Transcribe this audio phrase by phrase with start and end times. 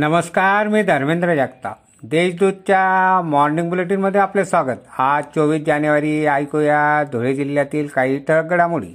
[0.00, 1.76] नमस्कार मी धर्मेंद्र जगताप
[2.02, 7.02] देशदूतच्या मॉर्निंग बुलेटिनमध्ये आपले स्वागत आज चोवीस जानेवारी ऐकूया
[7.12, 8.94] धुळे जिल्ह्यातील काही ठळक घडामोडी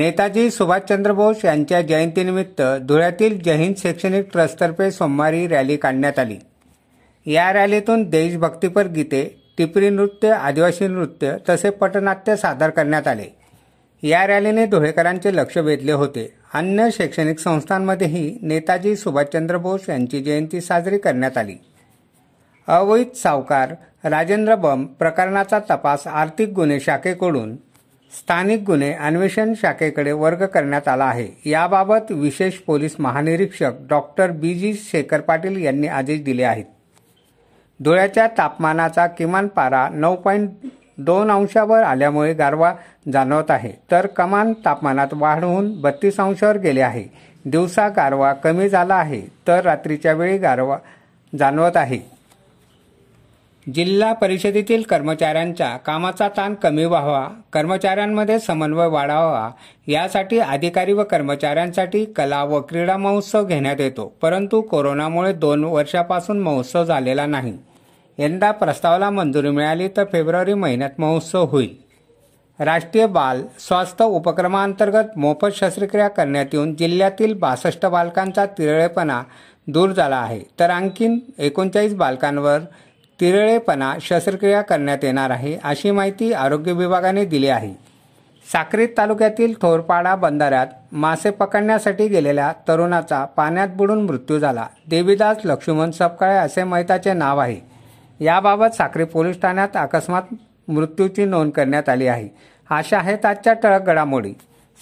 [0.00, 6.38] नेताजी सुभाषचंद्र बोस यांच्या जयंतीनिमित्त धुळ्यातील जैन शैक्षणिक ट्रस्टतर्फे सोमवारी रॅली काढण्यात आली
[7.26, 9.24] या रॅलीतून देशभक्तीपर गीते
[9.58, 13.34] टिपरी नृत्य आदिवासी नृत्य तसे पटनाट्य सादर करण्यात आले
[14.02, 20.98] या रॅलीने धुळेकरांचे लक्ष वेधले होते अन्य शैक्षणिक संस्थांमध्येही नेताजी सुभाषचंद्र बोस यांची जयंती साजरी
[20.98, 21.56] करण्यात आली
[22.68, 23.74] अवैध सावकार
[24.04, 27.54] राजेंद्र बम प्रकरणाचा तपास आर्थिक गुन्हे शाखेकडून
[28.12, 34.72] स्थानिक गुन्हे अन्वेषण शाखेकडे वर्ग करण्यात आला आहे याबाबत विशेष पोलीस महानिरीक्षक doctor B G
[34.74, 36.64] Shekhar Patil यांनी आदेश दिले आहेत
[37.80, 40.50] धुळ्याच्या तापमानाचा किमान पारा नऊ पॉईंट
[40.98, 42.72] दोन अंशावर आल्यामुळे गारवा
[43.12, 47.04] जाणवत आहे तर कमान तापमानात वाढ होऊन बत्तीस अंशावर गेले आहे
[47.44, 50.76] दिवसा गारवा कमी झाला आहे तर रात्रीच्या वेळी गारवा
[51.32, 51.98] जाणवत आहे
[53.66, 59.48] जिल्हा परिषदेतील कर्मचाऱ्यांच्या कामाचा ताण कमी व्हावा कर्मचाऱ्यांमध्ये समन्वय वाढावा
[59.86, 66.84] यासाठी अधिकारी व कर्मचाऱ्यांसाठी कला व क्रीडा महोत्सव घेण्यात येतो परंतु कोरोनामुळे दोन वर्षापासून महोत्सव
[66.84, 67.56] झालेला नाही
[68.18, 71.74] यंदा प्रस्तावाला मंजुरी मिळाली तर फेब्रुवारी महिन्यात महोत्सव होईल
[72.58, 79.22] राष्ट्रीय बाल स्वास्थ्य उपक्रमाअंतर्गत मोफत शस्त्रक्रिया करण्यात येऊन जिल्ह्यातील बासष्ट बालकांचा तिरळेपणा
[79.66, 82.58] दूर झाला आहे तर आणखीन एकोणचाळीस बालकांवर
[83.20, 87.72] तिरळेपणा शस्त्रक्रिया करण्यात येणार आहे अशी माहिती आरोग्य विभागाने दिली आहे
[88.46, 90.66] साक्रीत तालुक्यातील थोरपाडा बंधाऱ्यात
[90.92, 97.73] मासे पकडण्यासाठी गेलेल्या तरुणाचा पाण्यात बुडून मृत्यू झाला देवीदास लक्ष्मण सपकाळे असे मैताचे नाव आहे
[98.20, 100.34] याबाबत साक्री पोलीस ठाण्यात अकस्मात
[100.68, 102.28] मृत्यूची नोंद करण्यात आली आहे
[102.70, 104.32] अशा आहेत आजच्या टळक घडामोडी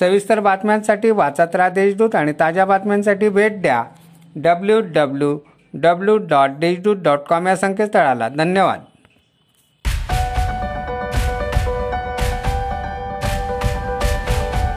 [0.00, 3.82] सविस्तर बातम्यांसाठी वाचत राहा देशदूत आणि ताज्या बातम्यांसाठी भेट द्या
[4.36, 5.38] W W
[5.74, 8.80] W dot Deshdoot dot com या संकेतस्थळाला धन्यवाद